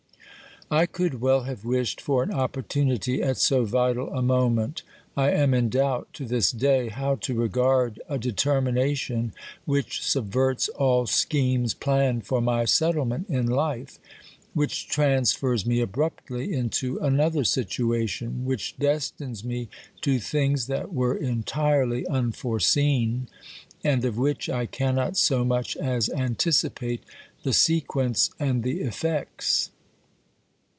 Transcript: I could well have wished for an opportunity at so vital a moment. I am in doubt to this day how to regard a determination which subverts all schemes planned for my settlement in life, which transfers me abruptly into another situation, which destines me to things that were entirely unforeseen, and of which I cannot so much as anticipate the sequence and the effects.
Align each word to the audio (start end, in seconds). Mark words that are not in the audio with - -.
I 0.73 0.85
could 0.85 1.19
well 1.19 1.41
have 1.43 1.65
wished 1.65 1.99
for 1.99 2.23
an 2.23 2.31
opportunity 2.31 3.21
at 3.21 3.35
so 3.35 3.65
vital 3.65 4.09
a 4.13 4.21
moment. 4.21 4.83
I 5.17 5.31
am 5.31 5.53
in 5.53 5.67
doubt 5.67 6.07
to 6.13 6.23
this 6.25 6.49
day 6.49 6.87
how 6.87 7.15
to 7.15 7.33
regard 7.33 7.99
a 8.07 8.17
determination 8.17 9.33
which 9.65 10.01
subverts 10.01 10.69
all 10.69 11.07
schemes 11.07 11.73
planned 11.73 12.25
for 12.25 12.39
my 12.39 12.63
settlement 12.63 13.27
in 13.29 13.47
life, 13.47 13.99
which 14.53 14.87
transfers 14.87 15.65
me 15.65 15.81
abruptly 15.81 16.53
into 16.53 16.97
another 16.99 17.43
situation, 17.43 18.45
which 18.45 18.77
destines 18.79 19.43
me 19.43 19.67
to 19.99 20.19
things 20.19 20.67
that 20.67 20.93
were 20.93 21.15
entirely 21.17 22.07
unforeseen, 22.07 23.27
and 23.83 24.05
of 24.05 24.15
which 24.17 24.49
I 24.49 24.67
cannot 24.67 25.17
so 25.17 25.43
much 25.43 25.75
as 25.75 26.07
anticipate 26.09 27.03
the 27.43 27.51
sequence 27.51 28.29
and 28.39 28.63
the 28.63 28.79
effects. 28.79 29.71